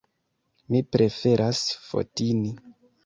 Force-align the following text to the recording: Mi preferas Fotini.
Mi 0.75 0.81
preferas 0.95 1.61
Fotini. 1.91 2.55